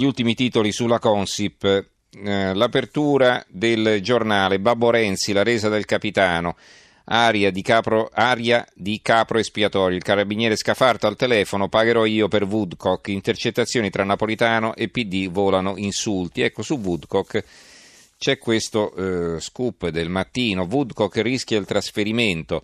[0.00, 6.56] Gli ultimi titoli sulla Consip, eh, l'apertura del giornale, Babbo Renzi, la resa del capitano,
[7.04, 12.44] aria di, capro, aria di capro espiatorio, il carabiniere scafarto al telefono, pagherò io per
[12.44, 16.40] Woodcock, intercettazioni tra Napolitano e PD volano insulti.
[16.40, 17.44] Ecco, su Woodcock
[18.16, 22.62] c'è questo eh, scoop del mattino, Woodcock rischia il trasferimento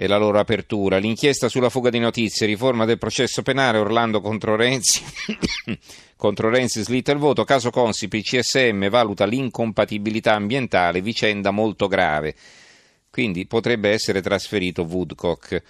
[0.00, 0.98] e la loro apertura.
[0.98, 5.02] L'inchiesta sulla fuga di notizie, riforma del processo penale, Orlando contro Renzi,
[6.14, 12.36] contro Renzi slitta il voto, caso Consip, il CSM valuta l'incompatibilità ambientale, vicenda molto grave.
[13.10, 15.62] Quindi potrebbe essere trasferito Woodcock.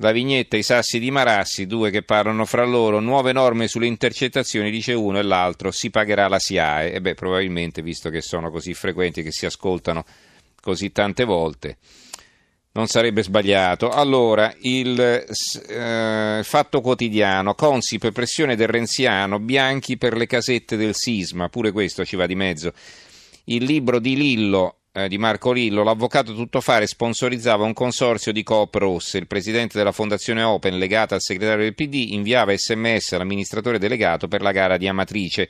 [0.00, 4.70] La vignetta I sassi di Marassi, due che parlano fra loro, nuove norme sulle intercettazioni,
[4.70, 6.92] dice uno e l'altro, si pagherà la SIAE.
[6.92, 10.04] E beh, probabilmente, visto che sono così frequenti che si ascoltano
[10.60, 11.78] così tante volte
[12.76, 13.88] non sarebbe sbagliato.
[13.88, 21.48] Allora, il eh, fatto quotidiano, Consip, pressione del Renziano, bianchi per le casette del sisma,
[21.48, 22.72] pure questo ci va di mezzo.
[23.44, 28.74] Il libro di Lillo, eh, di Marco Lillo, l'avvocato tuttofare sponsorizzava un consorzio di coop
[28.74, 29.16] rosse.
[29.16, 34.42] Il presidente della fondazione Open, legata al segretario del PD, inviava sms all'amministratore delegato per
[34.42, 35.48] la gara di Amatrice.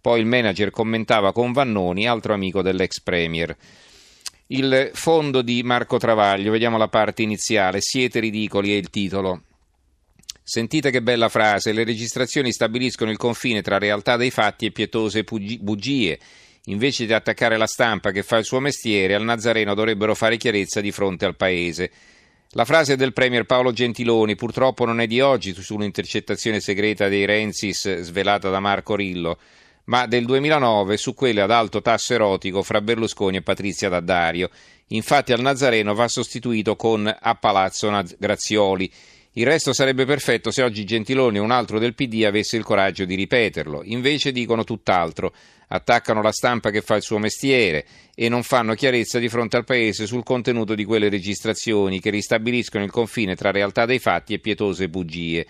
[0.00, 3.56] Poi il manager commentava con Vannoni, altro amico dell'ex premier.
[4.54, 9.42] Il fondo di Marco Travaglio, vediamo la parte iniziale, siete ridicoli è il titolo.
[10.44, 15.24] Sentite che bella frase, le registrazioni stabiliscono il confine tra realtà dei fatti e pietose
[15.24, 16.20] bugie.
[16.66, 20.80] Invece di attaccare la stampa che fa il suo mestiere, al Nazareno dovrebbero fare chiarezza
[20.80, 21.90] di fronte al Paese.
[22.50, 28.02] La frase del Premier Paolo Gentiloni purtroppo non è di oggi sull'intercettazione segreta dei Renzis
[28.02, 29.36] svelata da Marco Rillo
[29.84, 34.50] ma del 2009 su quelle ad alto tasso erotico fra Berlusconi e Patrizia D'Addario.
[34.88, 38.90] Infatti al Nazareno va sostituito con a Palazzo Grazioli.
[39.36, 43.04] Il resto sarebbe perfetto se oggi Gentiloni o un altro del PD avesse il coraggio
[43.04, 43.82] di ripeterlo.
[43.84, 45.34] Invece dicono tutt'altro.
[45.66, 49.64] Attaccano la stampa che fa il suo mestiere e non fanno chiarezza di fronte al
[49.64, 54.38] Paese sul contenuto di quelle registrazioni che ristabiliscono il confine tra realtà dei fatti e
[54.38, 55.44] pietose bugie.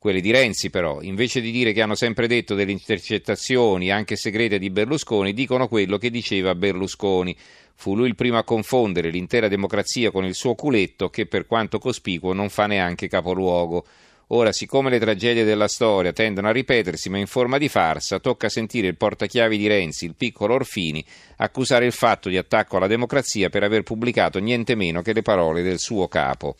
[0.00, 4.58] Quelle di Renzi però, invece di dire che hanno sempre detto delle intercettazioni anche segrete
[4.58, 7.36] di Berlusconi, dicono quello che diceva Berlusconi.
[7.74, 11.78] Fu lui il primo a confondere l'intera democrazia con il suo culetto che per quanto
[11.78, 13.84] cospicuo non fa neanche capoluogo.
[14.28, 18.48] Ora, siccome le tragedie della storia tendono a ripetersi ma in forma di farsa, tocca
[18.48, 21.04] sentire il portachiavi di Renzi, il piccolo Orfini,
[21.36, 25.60] accusare il fatto di attacco alla democrazia per aver pubblicato niente meno che le parole
[25.60, 26.56] del suo capo.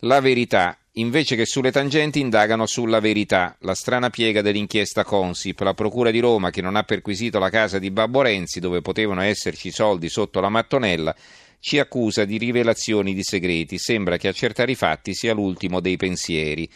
[0.00, 5.72] La verità Invece che sulle tangenti indagano sulla verità, la strana piega dell'inchiesta Consip, la
[5.72, 9.70] Procura di Roma che non ha perquisito la casa di Babbo Renzi dove potevano esserci
[9.70, 11.16] soldi sotto la mattonella,
[11.60, 16.68] ci accusa di rivelazioni di segreti, sembra che accertare i fatti sia l'ultimo dei pensieri.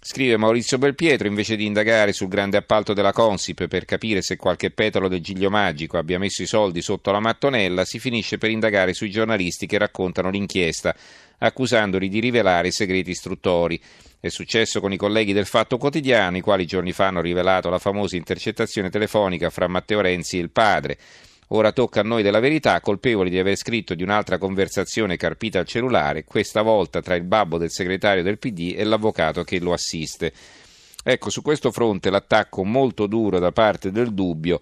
[0.00, 4.70] Scrive Maurizio Belpietro, invece di indagare sul grande appalto della Consip per capire se qualche
[4.70, 8.94] petalo del giglio magico abbia messo i soldi sotto la mattonella, si finisce per indagare
[8.94, 10.94] sui giornalisti che raccontano l'inchiesta,
[11.38, 13.80] accusandoli di rivelare segreti istruttori.
[14.20, 17.78] È successo con i colleghi del Fatto Quotidiano, i quali giorni fa hanno rivelato la
[17.78, 20.96] famosa intercettazione telefonica fra Matteo Renzi e il padre.
[21.48, 25.66] Ora tocca a noi della verità, colpevoli di aver scritto di un'altra conversazione carpita al
[25.66, 30.32] cellulare, questa volta tra il babbo del segretario del PD e l'avvocato che lo assiste.
[31.02, 34.60] Ecco, su questo fronte l'attacco molto duro da parte del dubbio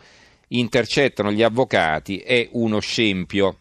[0.49, 3.59] intercettano gli avvocati è uno scempio.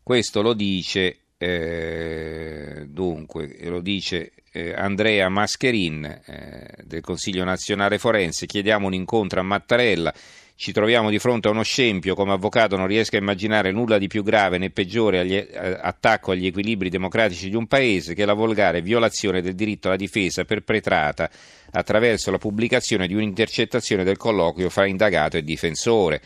[0.00, 8.46] Questo lo dice eh, dunque, lo dice eh, Andrea Mascherin eh, del Consiglio nazionale forense,
[8.46, 10.12] chiediamo un incontro a Mattarella,
[10.60, 14.08] ci troviamo di fronte a uno scempio, come avvocato non riesco a immaginare nulla di
[14.08, 15.48] più grave né peggiore agli, eh,
[15.80, 20.44] attacco agli equilibri democratici di un paese che la volgare violazione del diritto alla difesa
[20.44, 21.30] perpetrata
[21.70, 26.20] attraverso la pubblicazione di un'intercettazione del colloquio fra indagato e difensore.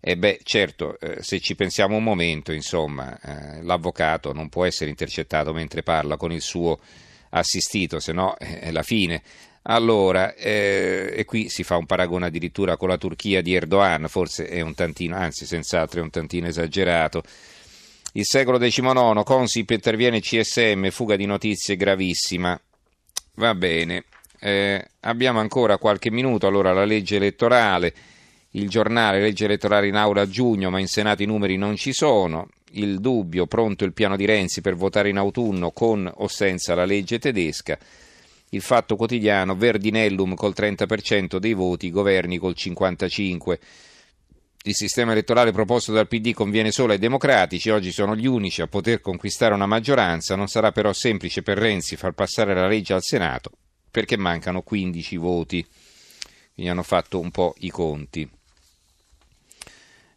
[0.00, 4.88] E beh, certo, eh, se ci pensiamo un momento, insomma, eh, l'avvocato non può essere
[4.88, 6.78] intercettato mentre parla con il suo
[7.28, 9.20] assistito, se no eh, è la fine.
[9.62, 14.46] Allora, eh, e qui si fa un paragone addirittura con la Turchia di Erdogan, forse
[14.46, 17.22] è un tantino, anzi senz'altro è un tantino esagerato.
[18.12, 22.58] Il secolo XIX, Consip interviene CSM, fuga di notizie gravissima.
[23.34, 24.04] Va bene,
[24.40, 27.92] eh, abbiamo ancora qualche minuto, allora la legge elettorale
[28.52, 31.92] il giornale legge elettorale in aula a giugno, ma in Senato i numeri non ci
[31.92, 32.48] sono.
[32.72, 36.84] Il dubbio, pronto il piano di Renzi per votare in autunno con o senza la
[36.84, 37.78] legge tedesca.
[38.50, 43.58] Il fatto quotidiano, Verdinellum col 30% dei voti, governi col 55%.
[44.64, 48.66] Il sistema elettorale proposto dal PD conviene solo ai democratici, oggi sono gli unici a
[48.66, 53.02] poter conquistare una maggioranza, non sarà però semplice per Renzi far passare la legge al
[53.02, 53.52] Senato
[53.90, 55.66] perché mancano 15 voti.
[56.54, 58.28] quindi hanno fatto un po' i conti.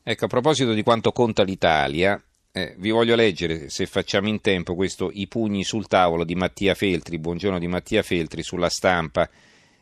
[0.04, 2.22] Ecco, a proposito di quanto conta l'Italia,
[2.54, 6.74] eh, vi voglio leggere, se facciamo in tempo, questo I pugni sul tavolo di Mattia
[6.74, 9.30] Feltri, buongiorno di Mattia Feltri, sulla stampa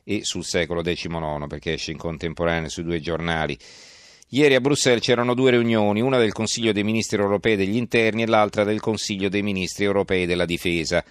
[0.04, 3.58] e sul secolo XIX, perché esce in contemporanea sui due giornali.
[4.30, 8.28] Ieri a Bruxelles c'erano due riunioni, una del Consiglio dei Ministri europei degli interni e
[8.28, 11.04] l'altra del Consiglio dei Ministri europei della difesa.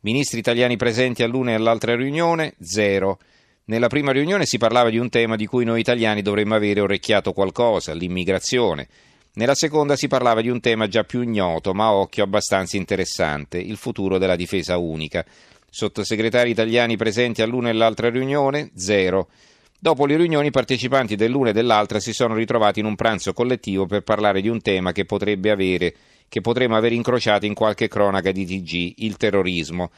[0.00, 2.54] Ministri italiani presenti all'una e all'altra riunione?
[2.60, 3.18] Zero.
[3.64, 7.32] Nella prima riunione si parlava di un tema di cui noi italiani dovremmo avere orecchiato
[7.32, 8.88] qualcosa, l'immigrazione.
[9.32, 13.58] Nella seconda si parlava di un tema già più ignoto, ma a occhio abbastanza interessante,
[13.58, 15.24] il futuro della difesa unica.
[15.68, 18.70] Sottosegretari italiani presenti all'una e all'altra riunione?
[18.74, 19.28] Zero.
[19.78, 23.86] Dopo le riunioni i partecipanti dell'una e dell'altra si sono ritrovati in un pranzo collettivo
[23.86, 25.94] per parlare di un tema che potrebbe avere,
[26.28, 29.90] che potremmo aver incrociato in qualche cronaca di TG, il terrorismo.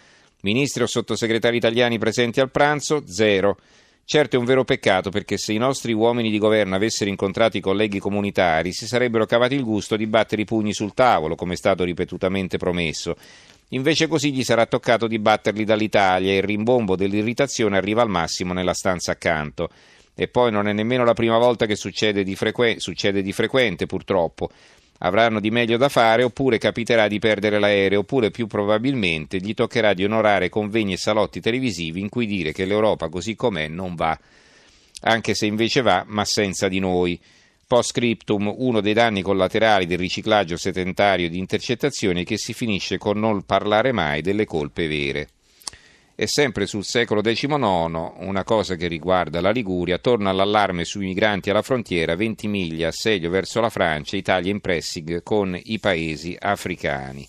[0.43, 3.05] Ministri o sottosegretari italiani presenti al pranzo?
[3.07, 3.57] Zero.
[4.05, 7.61] Certo è un vero peccato perché se i nostri uomini di governo avessero incontrato i
[7.61, 11.57] colleghi comunitari si sarebbero cavati il gusto di battere i pugni sul tavolo, come è
[11.57, 13.17] stato ripetutamente promesso.
[13.69, 18.53] Invece così gli sarà toccato di batterli dall'Italia e il rimbombo dell'irritazione arriva al massimo
[18.53, 19.71] nella stanza accanto.
[20.15, 23.87] E poi non è nemmeno la prima volta che succede di, frequ- succede di frequente,
[23.87, 24.51] purtroppo
[25.05, 29.95] avranno di meglio da fare oppure capiterà di perdere l'aereo oppure più probabilmente gli toccherà
[29.95, 34.19] di onorare convegni e salotti televisivi in cui dire che l'Europa così com'è non va,
[35.03, 37.21] anche se invece va ma senza di noi.
[37.67, 42.99] Post scriptum, uno dei danni collaterali del riciclaggio sedentario di intercettazioni è che si finisce
[42.99, 45.29] con non parlare mai delle colpe vere.
[46.15, 47.55] E sempre sul secolo XIX,
[48.19, 53.31] una cosa che riguarda la Liguria, torna l'allarme sui migranti alla frontiera, 20 miglia assedio
[53.31, 57.27] verso la Francia, Italia in pressing con i paesi africani.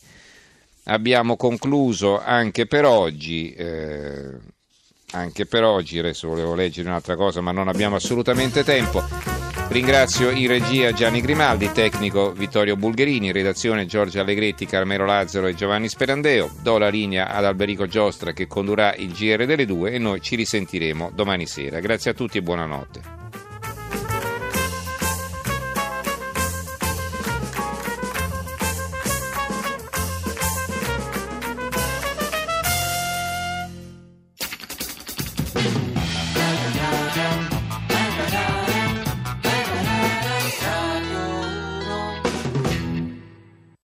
[0.86, 3.54] Abbiamo concluso anche per oggi.
[3.54, 4.52] Eh,
[5.14, 9.53] anche per oggi, adesso volevo leggere un'altra cosa, ma non abbiamo assolutamente tempo.
[9.70, 15.90] Ringrazio in regia Gianni Grimaldi, tecnico Vittorio Bulgherini, redazione Giorgio Allegretti, Carmelo Lazzaro e Giovanni
[15.90, 16.52] Sperandeo.
[16.62, 20.36] Do la linea ad Alberico Giostra che condurrà il GR delle due e noi ci
[20.36, 21.80] risentiremo domani sera.
[21.80, 23.23] Grazie a tutti e buonanotte.